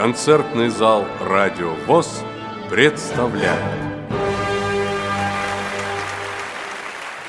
Концертный 0.00 0.70
зал 0.70 1.06
«Радио 1.20 1.74
ВОЗ» 1.86 2.24
представляет 2.70 3.60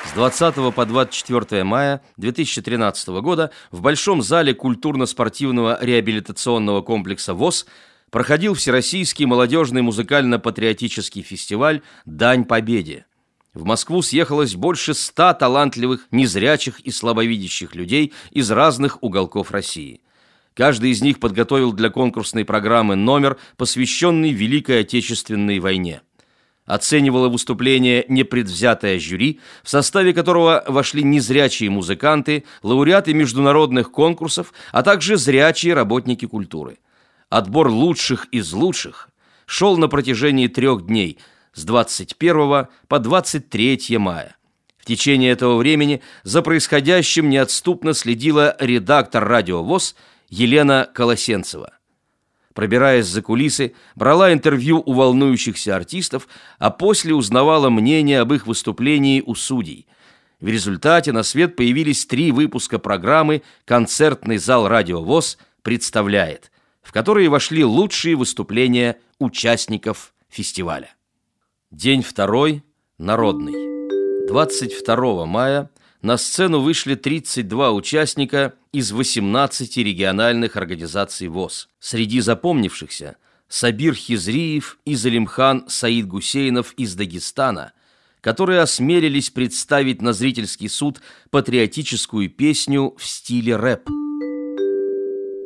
С 0.05 0.13
20 0.13 0.73
по 0.73 0.86
24 0.86 1.65
мая 1.65 2.02
2013 2.15 3.10
года 3.10 3.52
в 3.71 3.81
Большом 3.81 4.21
зале 4.21 4.54
культурно-спортивного 4.54 5.79
реабилитационного 5.81 6.81
комплекса 6.81 7.34
ВОЗ 7.34 7.65
проходил 8.09 8.54
Всероссийский 8.54 9.25
молодежный 9.25 9.81
музыкально-патриотический 9.81 11.23
фестиваль 11.23 11.81
«Дань 12.05 12.45
Победе». 12.45 13.05
В 13.53 13.65
Москву 13.65 14.01
съехалось 14.01 14.55
больше 14.55 14.93
ста 14.93 15.33
талантливых, 15.33 16.07
незрячих 16.11 16.79
и 16.79 16.91
слабовидящих 16.91 17.75
людей 17.75 18.13
из 18.29 18.49
разных 18.49 19.03
уголков 19.03 19.51
России. 19.51 19.99
Каждый 20.54 20.91
из 20.91 21.02
них 21.02 21.20
подготовил 21.20 21.71
для 21.71 21.89
конкурсной 21.89 22.45
программы 22.45 22.95
номер, 22.95 23.38
посвященный 23.57 24.31
Великой 24.31 24.81
Отечественной 24.81 25.59
войне. 25.59 26.02
Оценивало 26.66 27.30
выступление 27.30 28.05
непредвзятое 28.07 28.99
жюри, 28.99 29.40
в 29.63 29.70
составе 29.70 30.13
которого 30.13 30.63
вошли 30.67 31.03
незрячие 31.03 31.70
музыканты, 31.70 32.45
лауреаты 32.63 33.13
международных 33.13 33.91
конкурсов, 33.91 34.53
а 34.71 34.84
также 34.84 35.17
зрячие 35.17 35.73
работники 35.73 36.26
культуры. 36.26 36.77
Отбор 37.29 37.70
лучших 37.70 38.26
из 38.31 38.52
лучших 38.54 39.09
шел 39.45 39.77
на 39.77 39.88
протяжении 39.88 40.48
трех 40.48 40.85
дней– 40.85 41.18
с 41.54 41.63
21 41.65 42.68
по 42.88 42.99
23 42.99 43.98
мая. 43.98 44.35
В 44.77 44.85
течение 44.85 45.31
этого 45.31 45.57
времени 45.57 46.02
за 46.23 46.41
происходящим 46.41 47.29
неотступно 47.29 47.93
следила 47.93 48.55
редактор 48.59 49.27
«Радио 49.27 49.63
ВОЗ» 49.63 49.95
Елена 50.31 50.90
Колосенцева. 50.94 51.73
Пробираясь 52.53 53.05
за 53.05 53.21
кулисы, 53.21 53.76
брала 53.96 54.32
интервью 54.34 54.82
у 54.85 54.93
волнующихся 54.93 55.76
артистов, 55.76 56.27
а 56.57 56.71
после 56.71 57.13
узнавала 57.13 57.70
мнение 57.70 58.21
об 58.21 58.34
их 58.34 58.48
выступлении 58.48 59.21
у 59.26 59.35
судей. 59.35 59.87
В 60.40 60.48
результате 60.48 61.12
на 61.12 61.24
свет 61.24 61.55
появились 61.55 62.05
три 62.05 62.32
выпуска 62.32 62.79
программы 62.79 63.43
«Концертный 63.65 64.38
зал 64.38 64.68
«Радио 64.68 65.03
ВОЗ» 65.03 65.38
представляет», 65.62 66.52
в 66.81 66.94
которые 66.94 67.29
вошли 67.29 67.63
лучшие 67.63 68.16
выступления 68.16 68.97
участников 69.19 70.13
фестиваля. 70.29 70.96
День 71.72 72.03
второй, 72.03 72.63
народный. 72.97 74.28
22 74.28 75.25
мая 75.25 75.69
на 76.02 76.18
сцену 76.18 76.62
вышли 76.62 76.96
32 76.96 77.72
участника 77.72 78.53
из 78.72 78.91
18 78.91 79.78
региональных 79.78 80.58
организаций 80.58 81.28
ВОЗ. 81.28 81.69
Среди 81.80 82.22
запомнившихся 82.22 83.18
Сабир 83.47 83.94
Хизриев 83.94 84.80
и 84.85 84.96
Залимхан 84.96 85.66
Саид 85.68 86.08
Гусейнов 86.08 86.74
из 86.74 86.96
Дагестана, 86.96 87.74
которые 88.22 88.62
осмелились 88.62 89.30
представить 89.30 90.02
на 90.02 90.13
зрительский 90.13 90.69
суд 90.69 91.02
патриотическую 91.30 92.30
песню 92.30 92.96
в 92.97 93.06
стиле 93.06 93.56
рэп– 93.56 93.90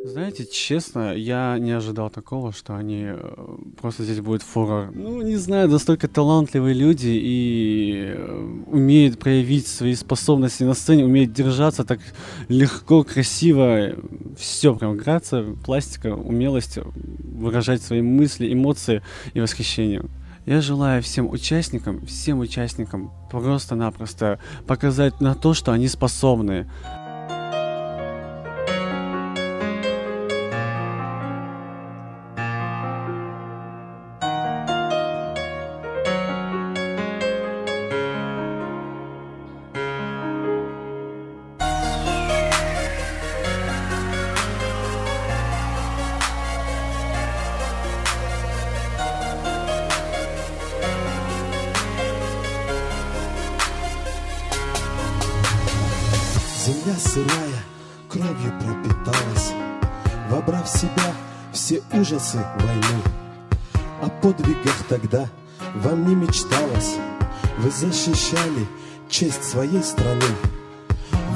знаете, 0.06 0.46
честно, 0.46 1.14
я 1.14 1.58
не 1.58 1.72
ожидал 1.72 2.10
такого, 2.10 2.52
что 2.52 2.76
они 2.76 3.04
э, 3.08 3.56
просто 3.80 4.04
здесь 4.04 4.20
будет 4.20 4.42
фурор. 4.42 4.90
Ну, 4.94 5.22
не 5.22 5.36
знаю, 5.36 5.68
настолько 5.68 6.08
талантливые 6.08 6.74
люди 6.74 7.08
и 7.08 8.14
э, 8.16 8.62
умеют 8.66 9.18
проявить 9.18 9.66
свои 9.66 9.94
способности 9.94 10.64
на 10.64 10.74
сцене, 10.74 11.04
умеют 11.04 11.32
держаться 11.32 11.84
так 11.84 12.00
легко, 12.48 13.04
красиво. 13.04 13.94
Все 14.38 14.74
прям 14.74 14.96
грация, 14.96 15.54
пластика, 15.64 16.14
умелость 16.14 16.78
выражать 16.84 17.82
свои 17.82 18.02
мысли, 18.02 18.52
эмоции 18.52 19.02
и 19.34 19.40
восхищение. 19.40 20.04
Я 20.46 20.60
желаю 20.60 21.02
всем 21.02 21.28
участникам, 21.28 22.06
всем 22.06 22.38
участникам 22.38 23.10
просто-напросто 23.30 24.38
показать 24.66 25.20
на 25.20 25.34
то, 25.34 25.54
что 25.54 25.72
они 25.72 25.88
способны. 25.88 26.68
Честь 69.18 69.44
своей 69.44 69.82
страны. 69.82 70.20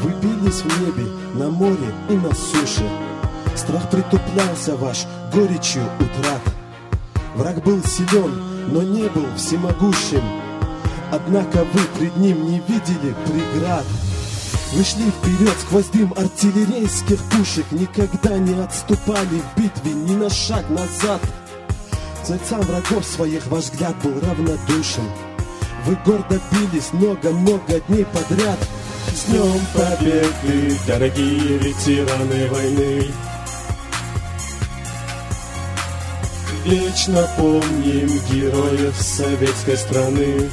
Вы 0.03 0.11
бились 0.21 0.61
в 0.61 0.81
небе, 0.83 1.09
на 1.33 1.49
море 1.49 1.95
и 2.11 2.13
на 2.13 2.35
суше. 2.35 2.87
Страх 3.57 3.89
притуплялся 3.89 4.77
ваш 4.77 5.07
горечью 5.33 5.83
утрат. 5.99 6.43
Враг 7.37 7.65
был 7.65 7.83
силен, 7.83 8.35
но 8.69 8.83
не 8.83 9.09
был 9.09 9.25
всемогущим. 9.35 10.23
Однако 11.11 11.65
вы 11.73 11.81
пред 11.99 12.15
ним 12.19 12.51
не 12.51 12.61
видели 12.69 13.15
преград. 13.25 13.87
Вы 14.75 14.85
шли 14.85 15.11
вперед 15.11 15.57
сквозь 15.63 15.87
дым 15.87 16.13
артиллерийских 16.17 17.19
пушек 17.31 17.65
Никогда 17.73 18.39
не 18.39 18.55
отступали 18.63 19.43
в 19.43 19.61
битве 19.61 19.93
ни 19.95 20.15
на 20.15 20.31
шаг 20.31 20.69
назад 20.71 21.21
Зайцам 22.25 22.61
врагов 22.61 23.05
своих 23.05 23.49
ваш 23.49 23.65
взгляд 23.65 23.97
был 24.05 24.15
равнодушен 24.21 25.03
Вы 25.87 25.97
гордо 26.05 26.39
бились 26.53 26.93
много-много 26.93 27.81
дней 27.89 28.05
подряд. 28.05 28.59
С 29.15 29.25
Днем 29.25 29.61
Победы, 29.75 30.79
дорогие 30.87 31.59
ветераны 31.59 32.49
войны. 32.51 33.07
Вечно 36.65 37.27
помним 37.39 38.09
героев 38.31 38.95
советской 38.95 39.79
страны. 39.79 40.51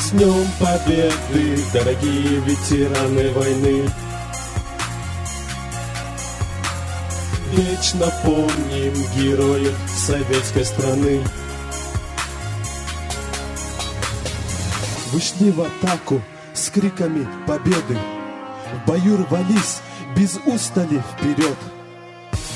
С 0.00 0.10
Днем 0.10 0.46
Победы, 0.60 1.58
дорогие 1.72 2.40
ветераны 2.40 3.30
войны. 3.32 3.90
Вечно 7.52 8.12
помним 8.22 8.94
героев 9.16 9.74
советской 9.98 10.64
страны 10.64 11.20
Вышли 15.12 15.50
в 15.50 15.60
атаку 15.60 16.22
с 16.54 16.70
криками 16.70 17.26
победы. 17.46 17.98
В 18.72 18.86
бою 18.86 19.16
рвались 19.16 19.80
без 20.16 20.38
устали 20.46 21.02
вперед. 21.12 21.56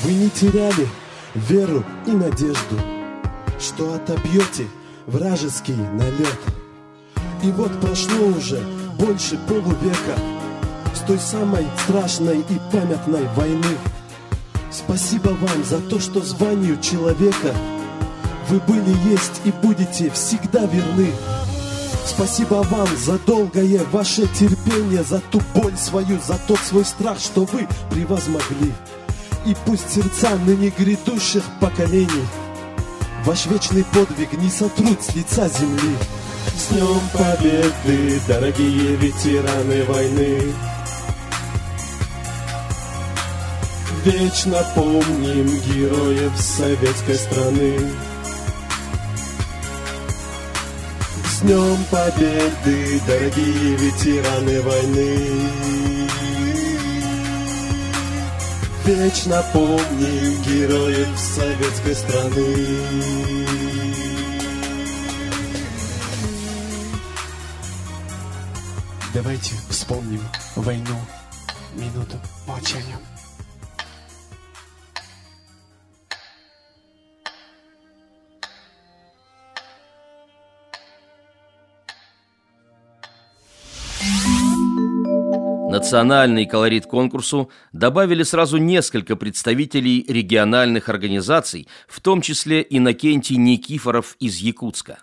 Вы 0.03 0.13
не 0.13 0.29
теряли 0.29 0.87
веру 1.33 1.83
и 2.05 2.11
надежду 2.11 2.79
Что 3.59 3.93
отобьете 3.93 4.67
вражеский 5.05 5.75
налет. 5.75 6.39
И 7.43 7.51
вот 7.51 7.79
прошло 7.81 8.27
уже 8.27 8.61
больше 8.97 9.37
полувека 9.47 10.17
С 10.93 10.99
той 10.99 11.19
самой 11.19 11.65
страшной 11.83 12.39
и 12.39 12.59
памятной 12.71 13.27
войны. 13.35 13.77
Спасибо 14.71 15.29
вам 15.29 15.63
за 15.65 15.79
то, 15.79 15.99
что 15.99 16.21
званию 16.21 16.79
человека 16.79 17.53
Вы 18.47 18.59
были, 18.61 18.95
есть 19.09 19.41
и 19.43 19.51
будете 19.51 20.09
всегда 20.09 20.65
верны 20.65 21.11
Спасибо 22.05 22.65
вам 22.69 22.87
за 22.97 23.17
долгое 23.19 23.83
ваше 23.91 24.27
терпение, 24.27 25.03
за 25.03 25.19
ту 25.19 25.41
боль 25.53 25.75
свою, 25.77 26.19
за 26.25 26.39
тот 26.47 26.59
свой 26.59 26.85
страх, 26.85 27.19
что 27.19 27.45
вы 27.45 27.67
превозмогли. 27.91 28.73
И 29.45 29.55
пусть 29.65 29.89
сердца 29.91 30.35
ныне 30.45 30.71
грядущих 30.75 31.43
поколений 31.59 32.25
Ваш 33.25 33.47
вечный 33.47 33.83
подвиг 33.85 34.33
не 34.33 34.51
сотрут 34.51 35.01
с 35.01 35.15
лица 35.15 35.49
земли. 35.49 35.95
С 36.55 36.71
Днем 36.71 37.01
Победы, 37.11 38.21
дорогие 38.27 38.95
ветераны 38.97 39.83
войны! 39.85 40.53
Вечно 44.03 44.63
помним 44.75 45.47
героев 45.47 46.31
советской 46.37 47.15
страны. 47.15 47.79
Днем 51.45 51.77
Победы, 51.91 52.99
дорогие 53.05 53.75
ветераны 53.75 54.61
войны! 54.63 55.51
Вечно 58.83 59.45
помним 59.53 60.41
героев 60.41 61.07
советской 61.19 61.93
страны 61.93 62.55
Давайте 69.13 69.53
вспомним 69.69 70.21
войну. 70.55 70.97
Минуту 71.75 72.17
молчания. 72.47 72.97
Национальный 85.75 86.45
колорит 86.45 86.85
конкурсу 86.85 87.51
добавили 87.73 88.23
сразу 88.23 88.55
несколько 88.55 89.17
представителей 89.17 90.05
региональных 90.07 90.87
организаций, 90.87 91.67
в 91.89 91.99
том 91.99 92.21
числе 92.21 92.65
Иннокентий 92.69 93.35
Никифоров 93.35 94.15
из 94.21 94.37
Якутска. 94.37 94.99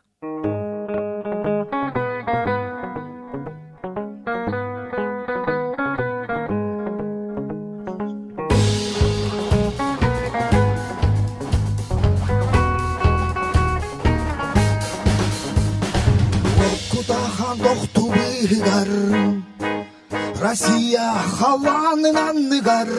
Россия 20.52 21.14
халанынан 21.40 22.38
ныгар 22.50 22.90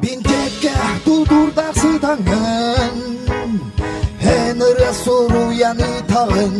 Бинтекке 0.00 0.72
тудурдақсы 1.04 1.98
таңын 2.04 2.96
Энере 4.22 4.90
суруяны 5.02 5.90
тағын 6.12 6.56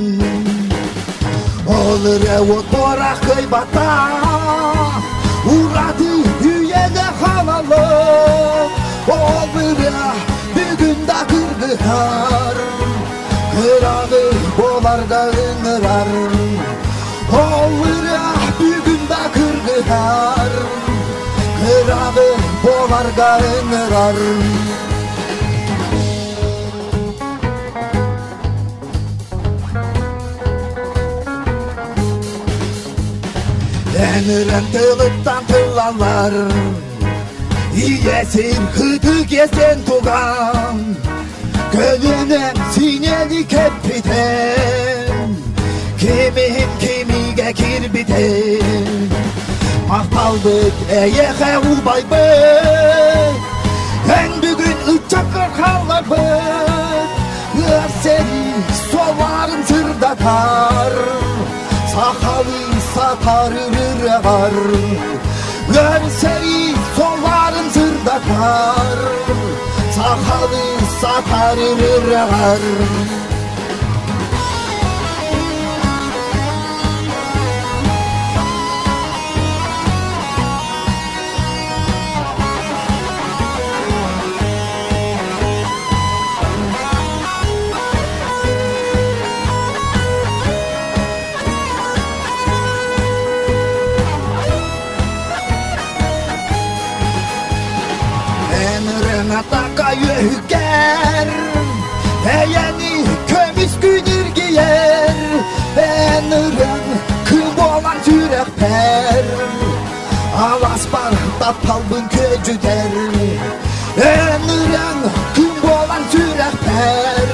Олыре 1.69 2.39
от 2.57 2.67
борақ 2.73 3.21
кайбата 3.29 3.89
Урады 5.55 6.11
үйеге 6.41 7.07
халалы 7.21 7.85
Олыре 9.19 9.95
бүгін 10.57 11.07
да 11.07 11.21
кыргыхар 11.31 12.59
Кырағы 13.55 14.25
боларда 14.59 15.23
ыңырар 15.47 16.13
Олыре 17.45 18.42
har 19.82 20.52
Grave 21.64 22.30
bovar 22.64 23.06
garenrar 23.18 24.16
Eniren 33.98 34.64
tılıktan 34.72 35.44
tıllalar 35.48 36.34
İyesin 37.76 38.62
hıdı 38.76 39.24
gesen 39.24 39.78
tugan. 39.86 40.82
Gönlünem 41.74 42.54
sinelik 42.74 43.52
hep 43.52 43.72
biten 43.84 45.36
Kimim 46.00 46.70
kimiga 46.80 47.52
kirbiten 47.52 49.10
Apaldık 49.94 50.74
eye 50.92 51.32
hevu 51.40 51.86
bay 51.86 52.04
bay 52.12 53.30
En 54.20 54.32
bugün 54.38 54.78
uçaklar 54.94 55.58
kallar 55.58 56.10
bay 56.10 56.42
Gör 57.56 57.90
seni 58.04 58.54
sovarım 58.92 59.64
sırda 59.68 60.16
kar 60.16 60.94
Sakalı 61.94 62.82
satarır 62.96 64.24
var. 64.24 64.52
Gör 65.74 66.10
seni 66.22 66.76
sovarım 66.98 67.70
sırda 67.74 68.20
kar 68.28 69.00
Sakalı 69.96 70.64
satarır 71.02 72.12
var. 72.12 72.60
yüker 99.94 101.28
Eğeni 102.26 103.06
kömüş 103.28 103.72
günür 103.82 104.36
giyer. 104.36 105.16
Beğenirim 105.78 106.84
kıl 107.26 107.64
olan 107.64 107.98
yürek 108.08 108.58
per. 108.60 109.26
Avaz 110.38 110.88
barda 110.94 111.56
palbın 111.68 112.08
köcü 112.10 112.62
der. 112.62 112.92
Beğenirim 113.98 115.00
kıl 115.36 115.70
olan 115.70 116.04
yürek 116.14 116.60
per. 116.66 117.30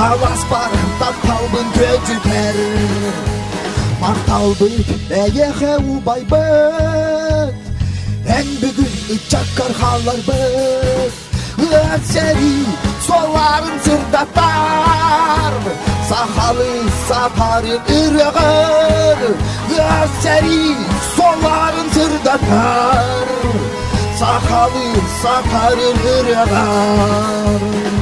Avaz 0.00 0.44
barda 0.50 1.12
palbın 1.26 1.66
köcü 1.72 2.30
der. 2.30 2.54
Martaldır 4.00 4.72
eyehe 5.10 5.76
ubaybet 5.76 7.54
En 8.28 8.46
büyük 8.62 9.10
içak 9.10 9.46
karhalar 9.56 10.16
bet 10.28 11.27
seni 12.12 12.64
Solarım 13.06 13.78
sırda 13.84 14.26
bar 14.36 15.52
Sahalı 16.08 16.66
saparım 17.08 17.82
ırgır 17.90 19.18
Gör 19.68 20.08
seni 20.22 20.76
solarım 21.16 21.90
sırda 21.92 22.38
bar 22.50 23.28
Sahalı 24.18 24.88
saparım 25.22 25.98
ırgır 26.18 27.97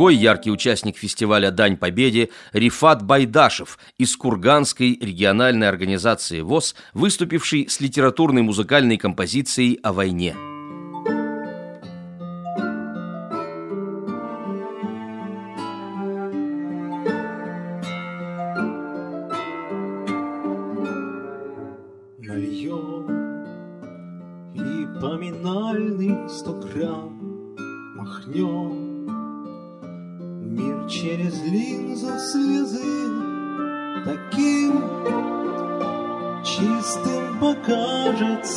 Другой 0.00 0.16
яркий 0.16 0.50
участник 0.50 0.96
фестиваля 0.96 1.50
«Дань 1.50 1.76
Победе»– 1.76 2.30
Рифат 2.54 3.02
Байдашев 3.02 3.78
из 3.98 4.16
Курганской 4.16 4.98
региональной 4.98 5.68
организации 5.68 6.40
ВОЗ, 6.40 6.74
выступивший 6.94 7.68
с 7.68 7.80
литературной 7.80 8.40
музыкальной 8.40 8.96
композицией 8.96 9.78
о 9.82 9.92
войне. 9.92 10.34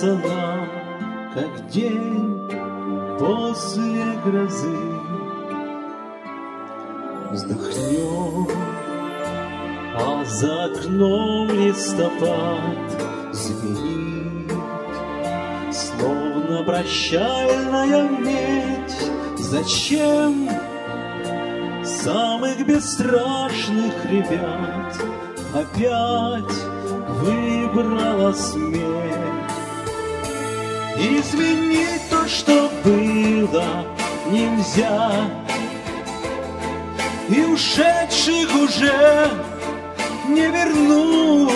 Покажется 0.04 0.16
нам 0.28 0.68
Как 1.34 1.68
день 1.70 2.40
после 3.20 4.04
грозы. 4.24 4.78
Вздохнем, 7.32 8.48
а 9.96 10.24
за 10.26 10.66
окном 10.66 11.50
листопад 11.50 13.02
звенит 13.32 14.52
Словно 15.72 16.64
прощальная 16.64 18.08
медь. 18.10 19.10
Зачем 19.40 20.50
самых 21.84 22.66
бесстрашных 22.66 24.06
ребят 24.06 24.96
Опять 25.54 26.58
выбрала 27.22 28.34
смерть 28.34 28.83
Изменить 30.98 32.10
то, 32.10 32.28
что 32.28 32.70
было 32.84 33.86
нельзя. 34.30 35.12
И 37.30 37.42
ушедших 37.42 38.56
уже 38.56 39.30
не 40.28 40.48
вернуть. 40.48 41.54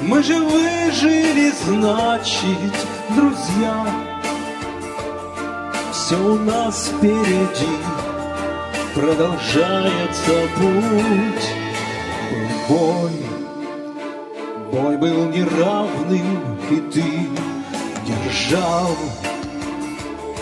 Мы 0.00 0.22
же 0.22 0.38
выжили, 0.40 1.52
значит, 1.64 2.74
друзья. 3.10 3.86
Все 5.92 6.16
у 6.16 6.38
нас 6.38 6.88
впереди 6.88 7.66
Продолжается 8.94 10.32
путь. 10.56 11.44
Был 12.30 12.48
бой 12.68 13.12
Бой 14.72 14.96
был 14.96 15.26
неравным, 15.26 16.58
и 16.70 16.76
ты 16.92 17.28
держал 18.08 18.96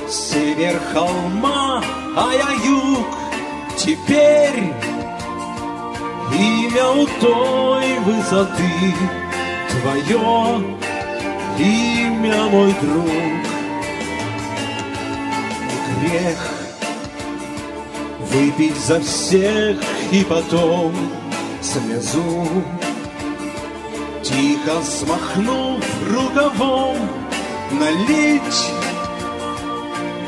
Север 0.08 0.80
холма, 0.92 1.82
а 2.16 2.32
я 2.32 2.50
юг. 2.64 3.06
Теперь 3.76 4.72
имя 6.32 6.88
у 6.90 7.06
той 7.20 7.98
высоты 8.00 8.94
Твое 9.68 10.64
имя, 11.58 12.44
мой 12.44 12.74
друг. 12.80 13.10
Грех 16.00 16.38
выпить 18.20 18.76
за 18.76 19.00
всех 19.00 19.78
и 20.12 20.24
потом 20.24 20.94
слезу. 21.60 22.48
Тихо 24.22 24.82
смахнув 24.82 25.84
рукавом 26.10 27.25
налить 27.72 28.72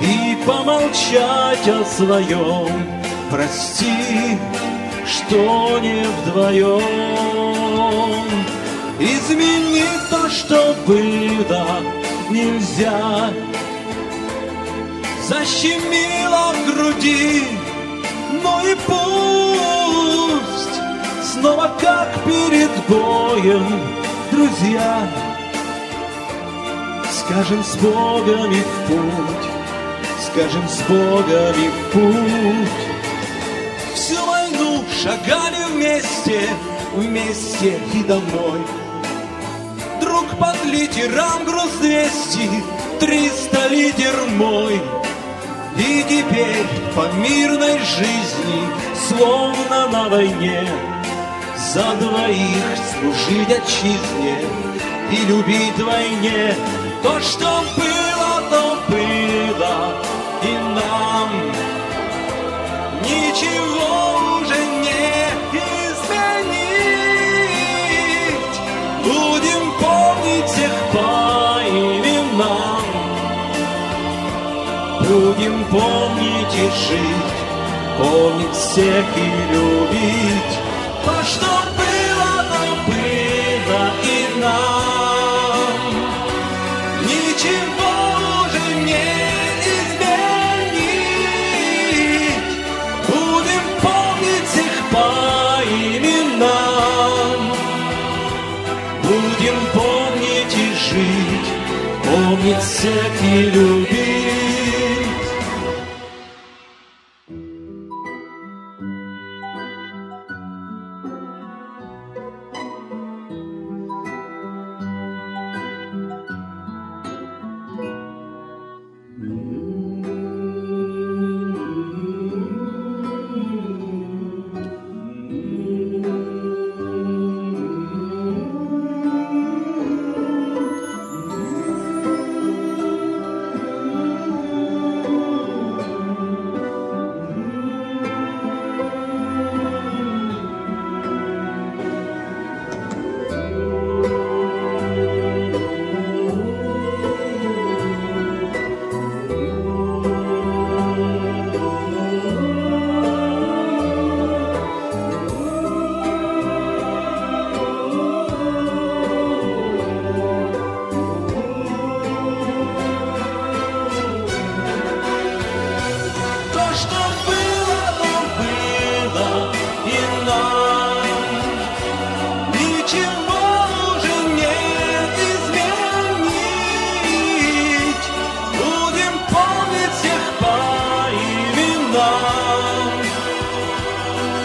И 0.00 0.36
помолчать 0.46 1.68
о 1.68 1.84
своем. 1.84 2.68
Прости, 3.30 4.38
что 5.06 5.78
не 5.80 6.04
вдвоем. 6.04 6.80
Изменить 8.98 10.10
то, 10.10 10.28
что 10.28 10.74
было 10.86 11.80
нельзя. 12.30 13.30
Защемило 15.28 16.54
в 16.54 16.74
груди, 16.74 17.44
ну 18.42 18.66
и 18.66 18.74
пусть. 18.86 20.76
Снова 21.32 21.70
как 21.78 22.08
перед 22.24 22.70
боем, 22.88 23.80
друзья 24.32 25.27
Скажем 27.28 27.62
с 27.62 27.76
Богом 27.76 28.50
и 28.50 28.60
в 28.60 28.86
путь. 28.86 29.48
Скажем 30.18 30.66
с 30.66 30.80
Богом 30.88 31.54
и 31.56 31.68
в 31.68 31.92
путь. 31.92 32.70
Всю 33.94 34.24
войну 34.24 34.82
шагали 35.02 35.62
вместе 35.70 36.48
Вместе 36.94 37.78
и 37.92 38.02
домой. 38.02 38.60
Друг 40.00 40.38
под 40.38 40.64
литерам 40.64 41.44
груз 41.44 41.70
200 41.82 42.48
300 42.98 43.68
литер 43.68 44.14
мой. 44.38 44.80
И 45.76 46.04
теперь 46.08 46.66
по 46.96 47.12
мирной 47.12 47.78
жизни 47.78 48.68
Словно 49.06 49.86
на 49.88 50.08
войне 50.08 50.66
За 51.56 51.94
двоих 51.94 52.64
служить 52.90 53.50
отчизне 53.50 54.38
И 55.12 55.26
любить 55.26 55.78
войне 55.78 56.56
То, 57.02 57.20
что 57.20 57.62
было, 57.76 58.42
то 58.50 58.76
было 58.88 59.94
И 60.42 60.52
нам 60.74 61.30
Ничего 63.02 63.92
уже 64.40 64.58
не 64.82 65.28
изменить. 65.88 66.96
Будем 69.04 69.64
помнить 69.80 70.48
всех 70.50 70.74
по 70.92 71.60
именам. 71.68 72.86
Будем 75.00 75.64
помнить 75.66 76.54
и 76.54 76.70
жить 76.70 77.38
Помнить 77.98 78.54
всех 78.54 79.04
и 79.16 79.28
любить. 79.52 80.58
То, 81.04 81.22
что 81.24 81.67
Помнить 102.48 102.62
всех 102.62 103.22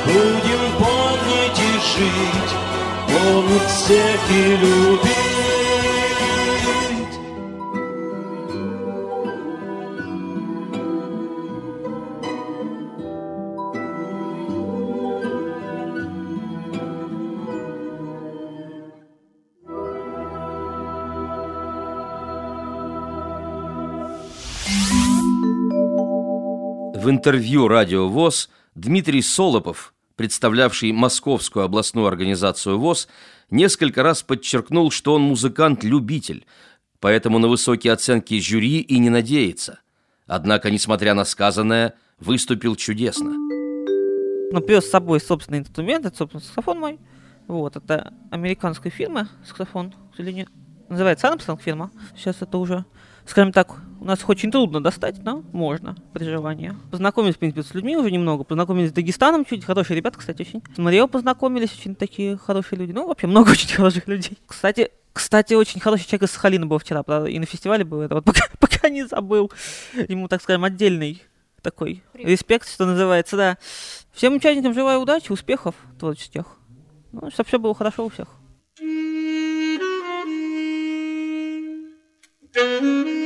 Будем 0.06 0.64
помнить 0.78 1.60
и 1.60 1.74
жить 1.98 2.54
Помнить 3.08 3.70
всех 3.70 4.20
и 4.32 4.58
любить. 4.58 5.34
В 26.96 27.10
интервью 27.10 27.68
«Радио 27.68 28.08
ВОЗ» 28.08 28.50
Дмитрий 28.76 29.22
Солопов, 29.22 29.93
представлявший 30.16 30.92
Московскую 30.92 31.66
областную 31.66 32.08
организацию 32.08 32.80
ВОЗ, 32.80 33.08
несколько 33.50 34.04
раз 34.04 34.24
подчеркнул, 34.24 34.92
что 34.92 35.14
он 35.16 35.24
музыкант-любитель, 35.24 36.46
поэтому 37.00 37.40
на 37.40 37.48
высокие 37.48 37.94
оценки 37.94 38.40
жюри 38.40 38.80
и 38.80 39.00
не 39.00 39.10
надеется. 39.10 39.80
Однако, 40.28 40.72
несмотря 40.72 41.14
на 41.14 41.26
сказанное, 41.26 41.96
выступил 42.20 42.76
чудесно. 42.76 43.32
Ну, 44.52 44.62
привез 44.62 44.86
с 44.86 44.92
собой 44.92 45.20
собственный 45.20 45.60
инструмент, 45.60 46.06
это, 46.06 46.16
собственно, 46.16 46.42
саксофон 46.42 46.80
мой. 46.80 47.00
Вот, 47.48 47.76
это 47.76 48.14
американской 48.32 48.92
фирмы 48.92 49.28
саксофон, 49.46 49.92
к 49.92 50.16
сожалению, 50.16 50.48
Называется 50.94 51.28
Армстронг 51.28 51.60
фирма. 51.60 51.90
Сейчас 52.16 52.42
это 52.42 52.58
уже, 52.58 52.86
скажем 53.26 53.52
так, 53.52 53.76
у 54.04 54.06
нас 54.06 54.20
их 54.20 54.28
очень 54.28 54.52
трудно 54.52 54.82
достать, 54.82 55.24
но 55.24 55.44
можно 55.54 55.96
при 56.12 56.26
желании. 56.26 56.76
Познакомились, 56.92 57.36
в 57.36 57.40
принципе, 57.40 57.64
с 57.64 57.74
людьми 57.74 57.96
уже 57.96 58.12
немного. 58.12 58.44
Познакомились 58.44 58.90
с 58.90 58.94
Дагестаном 58.94 59.46
чуть. 59.46 59.64
Хорошие 59.64 59.96
ребята, 59.96 60.20
кстати, 60.20 60.42
очень. 60.42 60.62
С 60.76 60.78
Марио 60.78 61.08
познакомились, 61.08 61.74
очень 61.74 61.96
такие 61.96 62.38
хорошие 62.38 62.80
люди. 62.80 62.92
Ну, 62.92 63.08
вообще, 63.08 63.28
много 63.28 63.52
очень 63.52 63.74
хороших 63.74 64.06
людей. 64.10 64.38
Кстати, 64.46 64.92
кстати, 65.14 65.54
очень 65.54 65.80
хороший 65.80 66.06
человек 66.06 66.24
из 66.24 66.32
Сахалина 66.32 66.66
был 66.66 66.80
вчера, 66.80 67.02
правда, 67.02 67.30
и 67.30 67.40
на 67.40 67.46
фестивале 67.46 67.86
был. 67.86 68.02
Это 68.02 68.16
вот 68.16 68.26
пока, 68.26 68.42
пока 68.60 68.90
не 68.90 69.08
забыл. 69.08 69.50
Ему, 70.10 70.28
так 70.28 70.42
скажем, 70.42 70.66
отдельный 70.66 71.24
такой 71.62 72.04
респект, 72.14 72.70
что 72.70 72.86
называется, 72.86 73.38
да. 73.38 73.58
Всем 74.12 74.36
участникам 74.36 74.74
желаю 74.74 75.00
удачи, 75.00 75.32
успехов 75.32 75.76
творческих. 75.98 76.44
Ну, 77.14 77.32
чтобы 77.32 77.48
все 77.48 77.58
было 77.58 77.74
хорошо 77.74 78.06
у 78.06 78.10
всех. 78.10 78.28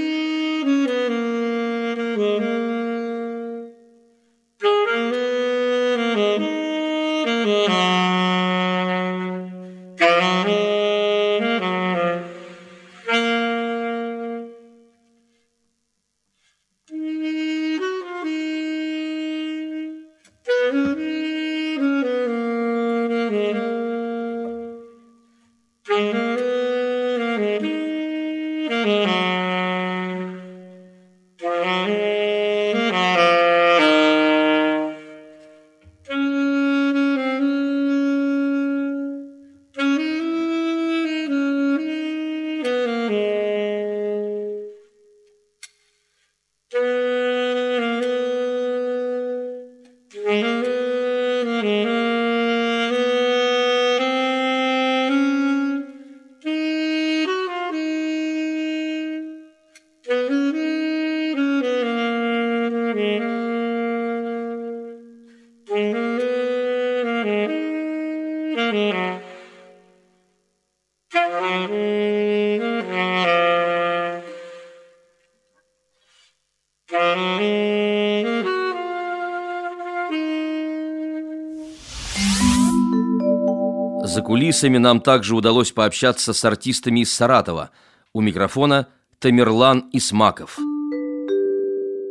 За 84.17 84.23
кулисами 84.23 84.79
нам 84.79 84.99
также 84.99 85.35
удалось 85.35 85.71
пообщаться 85.71 86.33
с 86.33 86.43
артистами 86.43 87.01
из 87.01 87.13
Саратова. 87.13 87.69
У 88.13 88.21
микрофона 88.21 88.87
Тамерлан 89.19 89.91
Исмаков. 89.93 90.57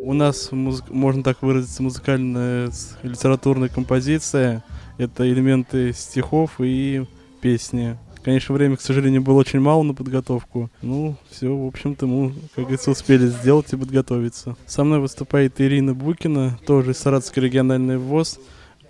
У 0.03 0.13
нас, 0.13 0.51
можно 0.53 1.25
так 1.25 1.43
выразиться, 1.43 1.83
музыкальная 1.83 2.71
литературная 3.03 3.69
композиция. 3.69 4.63
Это 4.99 5.29
элементы 5.29 5.93
стихов 5.93 6.61
и 6.61 7.07
песни. 7.41 7.99
Конечно, 8.23 8.55
времени, 8.55 8.77
к 8.77 8.83
сожалению, 8.83 9.23
было 9.23 9.41
очень 9.41 9.59
мало 9.59 9.83
на 9.83 9.93
подготовку. 9.93 10.71
Ну, 10.83 11.17
все, 11.29 11.49
в 11.49 11.67
общем-то, 11.67 12.07
мы, 12.07 12.35
как 12.55 12.67
говорится, 12.67 12.93
успели 12.93 13.27
сделать 13.27 13.73
и 13.73 13.77
подготовиться. 13.77 14.57
Со 14.67 14.85
мной 14.85 15.01
выступает 15.01 15.61
Ирина 15.61 15.93
Букина, 15.93 16.57
тоже 16.69 16.93
из 16.93 16.99
Саратовской 16.99 17.43
региональной 17.43 17.99
ВОЗ. 17.99 18.39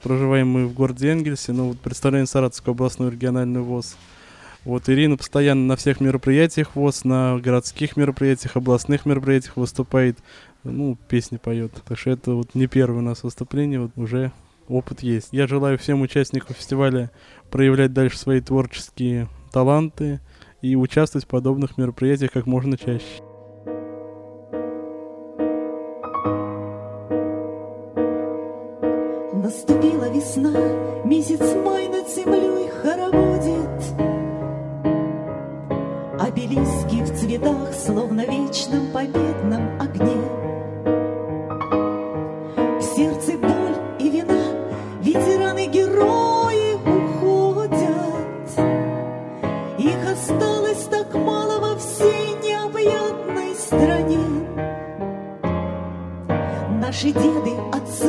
Проживаем 0.07 0.49
мы 0.49 0.69
в 0.69 0.73
городе 0.73 1.09
Энгельсе, 1.09 1.51
но 1.51 1.67
вот 1.67 1.81
представляем 1.81 2.27
Саратовскую 2.27 2.75
областную 2.75 3.11
региональную 3.11 3.65
ВОЗ. 3.65 3.97
Вот 4.65 4.89
Ирина 4.89 5.17
постоянно 5.17 5.67
на 5.67 5.75
всех 5.75 6.01
мероприятиях 6.01 6.77
ВОЗ, 6.77 7.03
на 7.03 7.37
городских 7.41 7.97
мероприятиях, 7.97 8.55
областных 8.55 9.05
мероприятиях 9.05 9.57
выступает, 9.57 10.17
ну, 10.63 10.97
песни 11.09 11.39
поет. 11.39 11.73
Так 11.89 11.99
что 11.99 12.11
это 12.11 12.35
вот 12.35 12.55
не 12.55 12.69
первое 12.69 13.01
у 13.01 13.03
нас 13.03 13.25
выступление, 13.25 13.81
вот 13.81 13.91
уже 13.97 14.31
опыт 14.69 15.03
есть. 15.03 15.31
Я 15.33 15.49
желаю 15.49 15.77
всем 15.77 16.03
участникам 16.03 16.55
фестиваля 16.55 17.11
проявлять 17.51 17.93
дальше 17.93 18.17
свои 18.17 18.41
творческие 18.41 19.27
таланты 19.51 20.21
и 20.63 20.77
участвовать 20.77 21.25
в 21.25 21.29
подобных 21.29 21.79
мероприятиях 21.79 22.31
как 22.31 22.47
можно 22.47 22.79
чаще. 22.79 23.25
Наступила 29.47 29.96
весна, 30.17 30.53
месяц 31.05 31.41
май 31.65 31.89
над 31.89 32.09
землей 32.09 32.69
хороводит. 32.83 33.83
Обелиски 36.19 37.03
в 37.03 37.19
цветах, 37.19 37.75
словно 37.75 38.23
вечном 38.23 38.87
победном 38.93 39.81
огне. 39.81 40.17
В 42.81 42.83
сердце 42.97 43.33
боль 43.37 43.77
и 43.99 44.09
вина, 44.09 44.45
ветераны-герои 45.03 46.75
уходят. 46.75 47.79
Их 49.79 50.13
осталось 50.13 50.85
так 50.91 51.15
мало 51.15 51.61
во 51.61 51.77
всей 51.77 52.35
необъятной 52.43 53.55
стране. 53.55 54.27
Наши 56.81 57.13
деды, 57.13 57.53
отцы, 57.73 58.06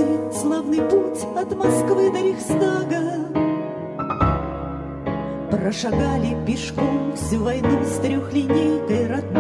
Прошагали 5.68 6.34
пешком 6.46 7.14
всю 7.18 7.44
войну 7.44 7.84
с 7.84 8.00
трехлинейкой 8.00 9.08
родной 9.08 9.37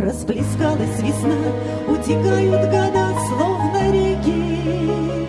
Расплескалась 0.00 1.00
весна, 1.00 1.34
утекают 1.88 2.62
года, 2.70 3.12
словно 3.26 3.90
реки. 3.90 5.26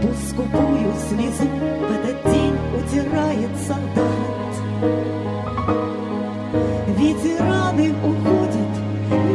Пусть 0.00 0.30
скупую 0.30 0.94
слезу 1.10 1.46
в 1.46 1.90
этот 1.92 2.32
день 2.32 2.56
утирает 2.74 3.50
солдат. 3.66 4.50
Ветераны 6.96 7.92
уходят, 8.02 8.72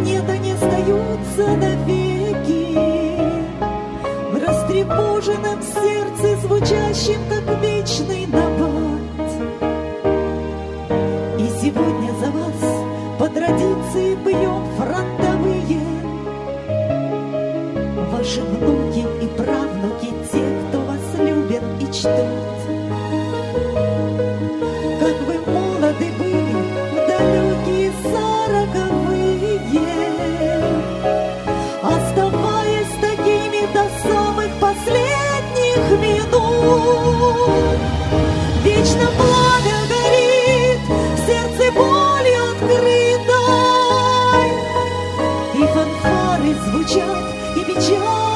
нет, 0.04 0.28
они 0.28 0.52
остаются 0.54 1.56
навеки. 1.56 2.76
В 4.32 4.36
растревоженном 4.44 5.62
сердце, 5.62 6.36
звучащем, 6.42 7.22
как 7.30 7.43
Вечно 38.64 39.08
пламя 39.18 39.80
горит 39.88 40.80
сердце 41.26 41.72
болью 41.72 42.42
открытой 42.52 43.24
И 45.54 45.64
фанфары 45.68 46.52
звучат, 46.66 47.24
и 47.56 47.60
печальный 47.66 48.33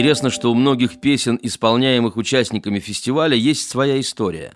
Интересно, 0.00 0.30
что 0.30 0.50
у 0.50 0.54
многих 0.54 0.98
песен, 0.98 1.38
исполняемых 1.42 2.16
участниками 2.16 2.78
фестиваля, 2.78 3.36
есть 3.36 3.68
своя 3.68 4.00
история. 4.00 4.54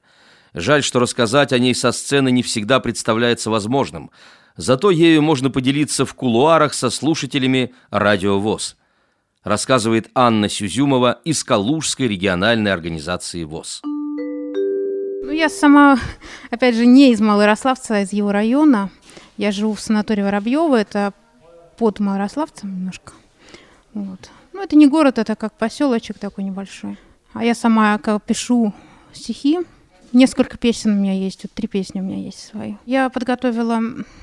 Жаль, 0.54 0.82
что 0.82 1.00
рассказать 1.00 1.52
о 1.52 1.58
ней 1.58 1.74
со 1.74 1.92
сцены 1.92 2.30
не 2.30 2.42
всегда 2.42 2.80
представляется 2.80 3.50
возможным. 3.50 4.10
Зато 4.56 4.90
ею 4.90 5.20
можно 5.20 5.50
поделиться 5.50 6.06
в 6.06 6.14
кулуарах 6.14 6.72
со 6.72 6.88
слушателями 6.88 7.74
«Радио 7.90 8.40
ВОЗ», 8.40 8.78
рассказывает 9.42 10.08
Анна 10.14 10.48
Сюзюмова 10.48 11.20
из 11.26 11.44
Калужской 11.44 12.08
региональной 12.08 12.72
организации 12.72 13.44
ВОЗ. 13.44 13.82
Ну, 13.84 15.30
я 15.30 15.50
сама, 15.50 15.98
опять 16.50 16.74
же, 16.74 16.86
не 16.86 17.12
из 17.12 17.20
Малоярославца, 17.20 17.96
а 17.96 18.00
из 18.00 18.14
его 18.14 18.32
района. 18.32 18.88
Я 19.36 19.52
живу 19.52 19.74
в 19.74 19.80
санатории 19.80 20.22
Воробьева, 20.22 20.76
это 20.76 21.12
под 21.76 22.00
Малоярославцем 22.00 22.74
немножко. 22.74 23.12
Вот. 23.92 24.30
Ну, 24.54 24.62
это 24.62 24.76
не 24.76 24.86
город, 24.86 25.18
это 25.18 25.34
как 25.34 25.52
поселочек 25.54 26.18
такой 26.18 26.44
небольшой. 26.44 26.96
А 27.32 27.44
я 27.44 27.56
сама 27.56 27.98
пишу 28.24 28.72
стихи. 29.12 29.58
Несколько 30.12 30.56
песен 30.56 30.92
у 30.92 30.94
меня 30.94 31.12
есть, 31.12 31.42
вот 31.42 31.50
три 31.52 31.66
песни 31.66 32.00
у 32.00 32.04
меня 32.04 32.18
есть 32.18 32.38
свои. 32.38 32.74
Я 32.86 33.10
подготовила 33.10 33.80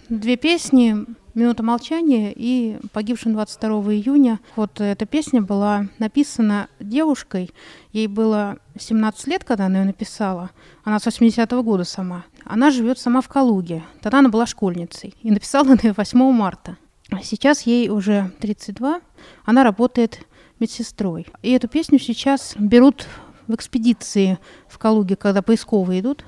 две 0.07 0.37
песни 0.37 1.05
«Минута 1.33 1.63
молчания» 1.63 2.31
и 2.33 2.77
«Погибшим 2.93 3.33
22 3.33 3.69
июня». 3.95 4.39
Вот 4.55 4.79
эта 4.79 5.05
песня 5.05 5.41
была 5.41 5.87
написана 5.99 6.69
девушкой. 6.79 7.51
Ей 7.91 8.07
было 8.07 8.57
17 8.79 9.27
лет, 9.27 9.43
когда 9.43 9.65
она 9.65 9.79
ее 9.79 9.85
написала. 9.85 10.51
Она 10.85 10.99
с 10.99 11.07
80-го 11.07 11.61
года 11.61 11.83
сама. 11.83 12.23
Она 12.45 12.71
живет 12.71 12.97
сама 12.97 13.19
в 13.19 13.27
Калуге. 13.27 13.83
Тогда 13.99 14.19
она 14.19 14.29
была 14.29 14.45
школьницей. 14.45 15.13
И 15.21 15.29
написала 15.29 15.71
она 15.71 15.79
ее 15.83 15.91
8 15.91 16.31
марта. 16.31 16.77
А 17.11 17.21
сейчас 17.21 17.63
ей 17.63 17.89
уже 17.89 18.31
32. 18.39 19.01
Она 19.43 19.63
работает 19.63 20.25
медсестрой. 20.59 21.27
И 21.41 21.51
эту 21.51 21.67
песню 21.67 21.99
сейчас 21.99 22.55
берут 22.57 23.05
в 23.47 23.55
экспедиции 23.55 24.39
в 24.67 24.77
Калуге, 24.77 25.15
когда 25.15 25.41
поисковые 25.41 25.99
идут. 25.99 26.23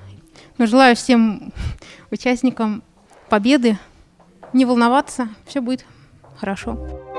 Но 0.58 0.66
желаю 0.66 0.94
всем 0.94 1.52
участникам 2.10 2.82
победы, 3.30 3.78
не 4.52 4.64
волноваться, 4.66 5.28
все 5.46 5.60
будет 5.60 5.84
хорошо. 6.36 7.13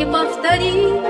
Не 0.00 0.06
повторим. 0.06 1.09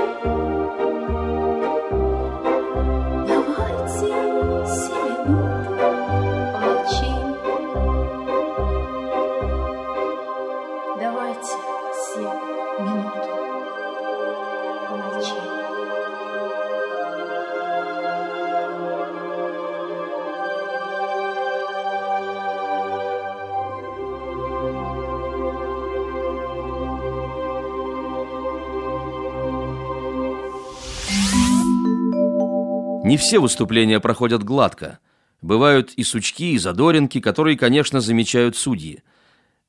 Не 33.03 33.17
все 33.17 33.39
выступления 33.39 33.99
проходят 33.99 34.43
гладко. 34.43 34.99
Бывают 35.41 35.91
и 35.93 36.03
сучки, 36.03 36.53
и 36.53 36.59
задоринки, 36.59 37.19
которые, 37.19 37.57
конечно, 37.57 37.99
замечают 37.99 38.55
судьи. 38.55 39.01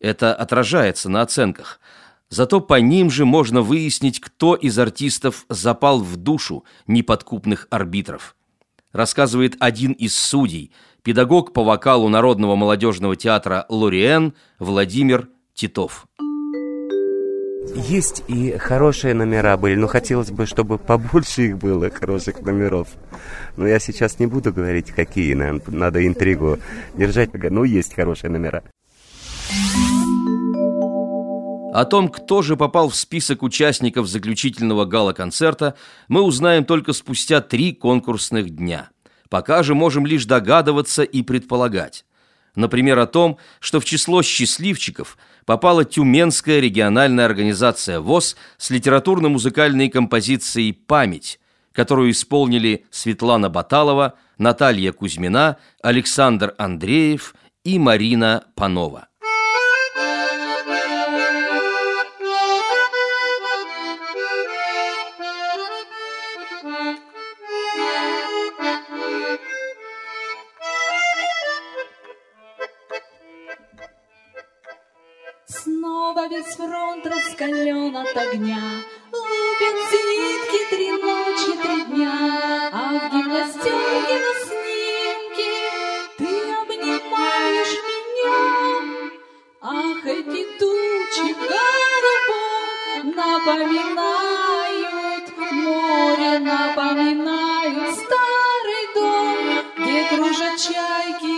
Это 0.00 0.34
отражается 0.34 1.08
на 1.08 1.22
оценках. 1.22 1.80
Зато 2.28 2.60
по 2.60 2.78
ним 2.78 3.10
же 3.10 3.24
можно 3.24 3.62
выяснить, 3.62 4.20
кто 4.20 4.54
из 4.54 4.78
артистов 4.78 5.46
запал 5.48 6.00
в 6.00 6.16
душу 6.16 6.64
неподкупных 6.86 7.68
арбитров. 7.70 8.36
Рассказывает 8.92 9.56
один 9.60 9.92
из 9.92 10.14
судей, 10.14 10.72
педагог 11.02 11.54
по 11.54 11.64
вокалу 11.64 12.10
Народного 12.10 12.54
молодежного 12.54 13.16
театра 13.16 13.64
«Лориен» 13.70 14.34
Владимир 14.58 15.30
Титов. 15.54 16.06
Есть 17.74 18.22
и 18.28 18.56
хорошие 18.58 19.14
номера 19.14 19.56
были, 19.56 19.74
но 19.76 19.86
хотелось 19.86 20.30
бы, 20.30 20.46
чтобы 20.46 20.78
побольше 20.78 21.42
их 21.48 21.58
было, 21.58 21.90
хороших 21.90 22.40
номеров. 22.42 22.88
Но 23.56 23.66
я 23.66 23.78
сейчас 23.78 24.18
не 24.18 24.26
буду 24.26 24.52
говорить, 24.52 24.90
какие, 24.90 25.32
наверное, 25.34 25.62
надо 25.68 26.06
интригу 26.06 26.58
держать. 26.94 27.30
Ну, 27.32 27.64
есть 27.64 27.94
хорошие 27.94 28.30
номера. 28.30 28.62
О 31.72 31.86
том, 31.86 32.10
кто 32.10 32.42
же 32.42 32.56
попал 32.58 32.90
в 32.90 32.94
список 32.94 33.42
участников 33.42 34.06
заключительного 34.06 34.84
гала-концерта, 34.84 35.74
мы 36.08 36.20
узнаем 36.20 36.66
только 36.66 36.92
спустя 36.92 37.40
три 37.40 37.72
конкурсных 37.72 38.50
дня. 38.50 38.90
Пока 39.30 39.62
же 39.62 39.74
можем 39.74 40.04
лишь 40.04 40.26
догадываться 40.26 41.02
и 41.02 41.22
предполагать. 41.22 42.04
Например, 42.54 42.98
о 42.98 43.06
том, 43.06 43.38
что 43.60 43.80
в 43.80 43.86
число 43.86 44.22
счастливчиков 44.22 45.16
попала 45.44 45.84
Тюменская 45.84 46.60
региональная 46.60 47.24
организация 47.24 48.00
ВОЗ 48.00 48.36
с 48.58 48.70
литературно-музыкальной 48.70 49.88
композицией 49.88 50.72
«Память», 50.72 51.40
которую 51.72 52.10
исполнили 52.10 52.86
Светлана 52.90 53.48
Баталова, 53.48 54.14
Наталья 54.38 54.92
Кузьмина, 54.92 55.56
Александр 55.82 56.54
Андреев 56.58 57.34
и 57.64 57.78
Марина 57.78 58.44
Панова. 58.54 59.08
Фронт 76.62 77.04
раскален 77.06 77.96
от 77.96 78.16
огня, 78.16 78.62
Лупят 79.12 79.76
зенитки 79.90 80.60
три 80.70 80.90
ночи, 80.92 81.52
три 81.62 81.78
дня, 81.86 82.14
А 82.72 82.74
в 82.98 83.00
гимнастерке 83.12 84.16
на 84.24 84.32
снимке 84.44 85.54
Ты 86.18 86.30
обнимаешь 86.60 87.74
меня. 87.90 88.40
Ах, 89.60 90.00
эти 90.06 90.42
тучи 90.58 91.28
голубом 91.50 93.04
Напоминают 93.20 95.26
море, 95.50 96.32
напоминают 96.38 97.90
Старый 98.00 98.84
дом, 98.94 99.38
где 99.78 99.98
кружат 100.10 100.56
чайки 100.58 101.34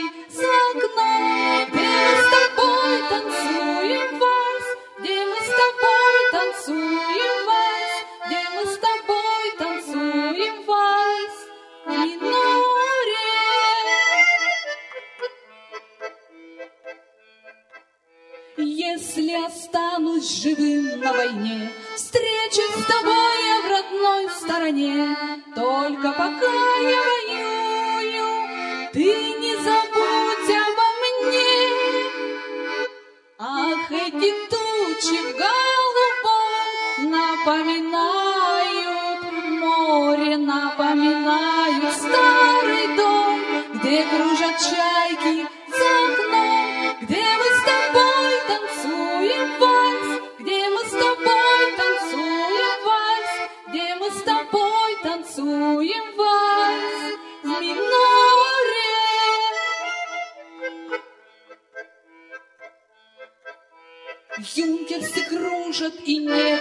sueñe 21.25 21.64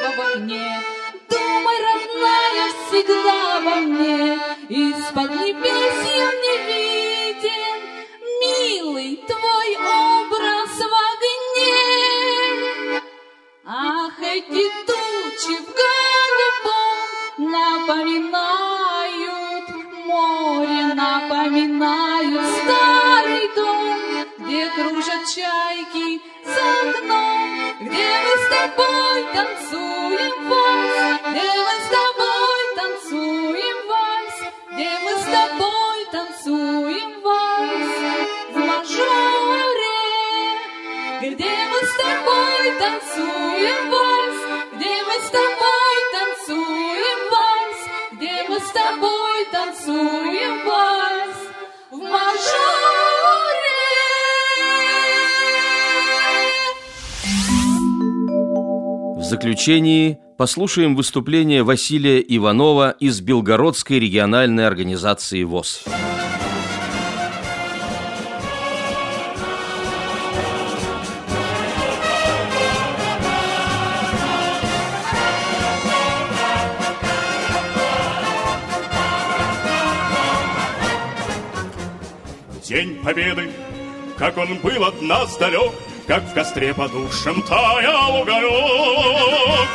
небо 0.04 0.16
в 0.16 0.20
огне. 0.36 0.84
Думай, 1.30 1.78
родная, 1.80 2.68
всегда 2.88 3.60
во 3.62 3.76
мне. 3.82 4.40
Из-под 4.70 5.30
небес 5.32 5.98
я 6.16 6.32
мне 6.32 6.56
виден, 6.68 7.80
Милый 8.42 9.12
твой 9.28 9.70
образ 9.78 10.74
в 10.78 10.94
огне. 11.12 11.82
Ах, 13.66 14.20
эти 14.22 14.70
тучи 14.86 15.56
в 15.62 15.68
голубом 15.82 17.08
Напоминают 17.52 18.46
море, 20.06 20.84
напоминают 20.94 22.46
Старый 22.62 23.46
дом, 23.56 23.98
где 24.40 24.64
кружат 24.72 25.24
чайки 25.34 26.22
за 26.46 26.66
окном, 26.90 27.50
Где 27.82 28.08
мы 28.24 28.34
с 28.38 28.46
тобой 28.50 29.20
танцуем 29.34 29.63
танцуем 43.64 43.90
вальс, 43.90 44.38
Где 44.76 45.04
мы 45.04 45.16
с 45.22 45.30
тобой 45.30 45.96
танцуем 46.12 47.20
вальс, 47.32 47.80
Где 48.14 48.50
мы 48.50 48.60
с 48.60 48.72
тобой 48.72 49.46
танцуем 49.52 50.66
вальс 50.66 51.38
в 51.92 51.98
мажоре. 51.98 52.44
В 59.18 59.24
заключении 59.24 60.20
послушаем 60.38 60.96
выступление 60.96 61.64
Василия 61.64 62.20
Иванова 62.20 62.92
из 63.00 63.22
Белгородской 63.22 64.00
региональной 64.00 64.68
организации 64.68 65.44
ВОЗ. 65.44 65.86
Победы, 83.14 83.52
как 84.18 84.36
он 84.40 84.58
был 84.58 84.86
от 84.86 85.00
нас 85.04 85.38
далек, 85.38 85.72
Как 86.08 86.24
в 86.24 86.34
костре 86.34 86.74
подушем 86.74 87.44
таял 87.44 88.22
уголек. 88.22 89.70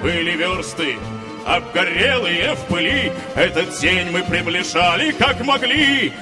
Были 0.00 0.36
версты, 0.36 0.96
обгорелые 1.44 2.54
в 2.54 2.60
пыли, 2.72 3.10
Этот 3.34 3.76
день 3.80 4.12
мы 4.12 4.22
приближали, 4.22 5.10
как 5.10 5.44
могли, 5.44 6.12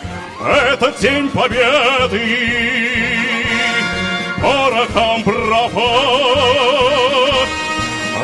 Этот 0.40 0.98
день 1.00 1.28
Победы 1.28 2.22
порохом 4.40 5.22
пропад. 5.24 5.82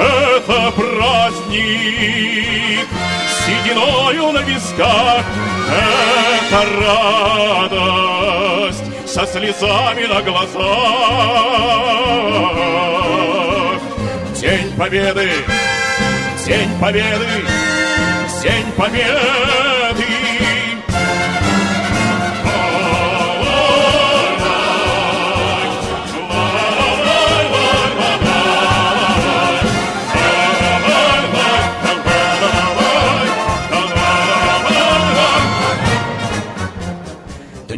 Это 0.00 0.72
праздник 0.72 2.14
сединою 3.44 4.32
на 4.32 4.42
висках, 4.42 5.24
Это 5.68 6.64
радость 7.70 8.84
со 9.06 9.26
слезами 9.26 10.06
на 10.06 10.22
глазах. 10.22 10.54
День 14.40 14.72
Победы, 14.76 15.30
День 16.46 16.70
Победы, 16.80 17.44
День 18.42 18.72
Победы. 18.76 19.63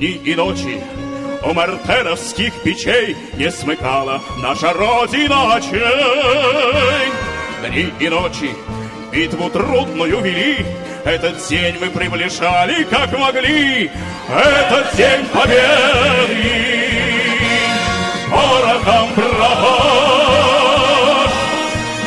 дни 0.06 0.20
и 0.24 0.34
ночи. 0.34 0.80
У 1.42 1.52
мартеновских 1.52 2.52
печей 2.62 3.16
не 3.34 3.50
смыкала 3.50 4.22
наша 4.42 4.72
Родина 4.72 5.54
очей. 5.54 5.80
Дни 7.66 7.92
и 7.98 8.08
ночи 8.08 8.50
битву 9.12 9.50
трудную 9.50 10.20
вели, 10.20 10.64
этот 11.04 11.46
день 11.48 11.76
мы 11.80 11.90
приближали, 11.90 12.84
как 12.84 13.16
могли, 13.18 13.90
этот 14.28 14.96
день 14.96 15.24
победы. 15.26 16.76
Порохом 18.30 19.08
пропал, 19.14 19.66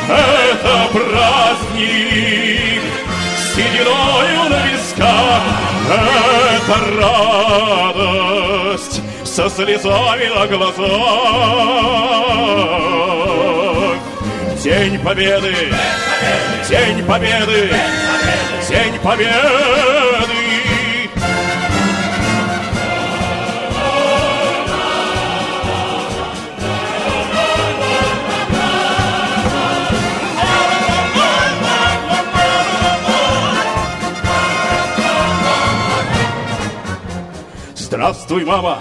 это 0.08 0.88
праздник, 0.92 2.82
сединою 3.54 4.50
на 4.50 4.66
висках 4.68 5.69
это 5.90 6.76
радость 8.70 9.02
со 9.24 9.50
слезами 9.50 10.26
на 10.28 10.46
глазах. 10.46 10.80
День 14.62 15.00
Победы, 15.00 15.74
День 16.68 17.04
Победы, 17.04 17.74
День 18.68 19.00
Победы 19.02 19.89
Здравствуй, 38.00 38.46
мама! 38.46 38.78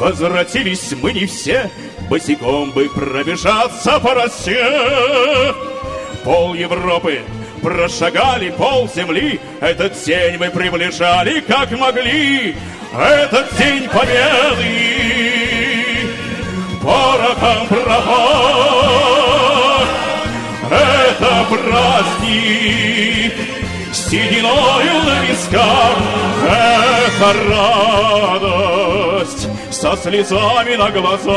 Возвратились 0.00 0.94
мы 1.02 1.12
не 1.12 1.26
все, 1.26 1.70
Босиком 2.08 2.70
бы 2.70 2.88
пробежаться 2.88 4.00
по 4.00 4.14
росе. 4.14 5.52
Пол 6.24 6.54
Европы 6.54 7.20
прошагали, 7.62 8.48
пол 8.48 8.88
земли, 8.88 9.38
Этот 9.60 10.02
день 10.02 10.38
мы 10.38 10.48
приближали, 10.48 11.40
как 11.40 11.70
могли. 11.72 12.56
Этот 12.98 13.54
день 13.58 13.86
победы 13.90 14.64
порохом 16.80 17.66
пропах. 17.66 18.26
Это 20.70 21.46
праздник 21.50 23.34
сединою 23.96 25.02
на 25.04 25.20
висках. 25.24 25.96
Это 26.46 27.32
радость 28.38 29.48
со 29.70 29.96
слезами 29.96 30.76
на 30.76 30.90
глазах. 30.90 31.36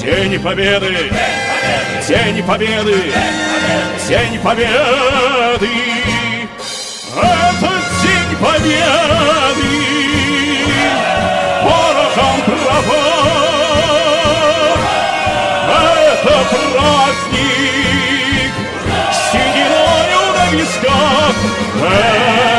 День 0.00 0.40
Победы, 0.40 1.12
День 2.08 2.42
Победы, 2.44 3.12
День 4.08 4.38
Победы. 4.42 5.68
Это 7.16 7.72
День 8.02 8.36
Победы, 8.40 9.70
порохом 11.62 12.38
пропах. 12.46 12.96
Это 15.68 16.34
праздник 16.50 17.25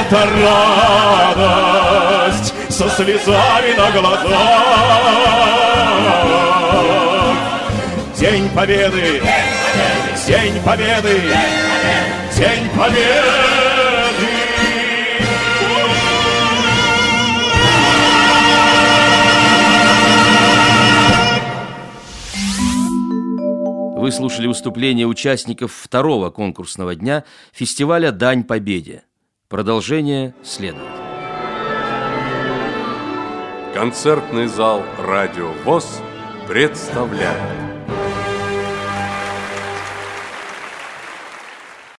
Это 0.09 0.23
радость 1.35 2.53
со 2.69 2.87
слезами 2.87 3.75
на 3.77 3.91
глазах. 3.91 4.31
День 8.17 8.47
Победы, 8.55 9.21
День 10.25 10.63
Победы, 10.63 11.21
День 12.37 12.69
Победы. 12.69 13.67
Вы 23.97 24.11
слушали 24.13 24.47
выступление 24.47 25.05
участников 25.05 25.73
второго 25.73 26.29
конкурсного 26.29 26.95
дня 26.95 27.25
фестиваля 27.51 28.13
«Дань 28.13 28.45
Победе». 28.45 29.03
Продолжение 29.49 30.35
следует. 30.43 30.83
Концертный 33.73 34.47
зал 34.47 34.83
«Радио 34.97 35.53
ВОЗ» 35.63 36.01
представляет 36.49 37.66